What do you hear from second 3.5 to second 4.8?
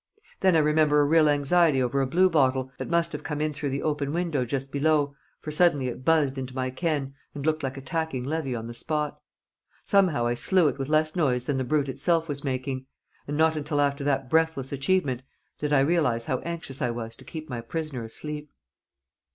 through the open window just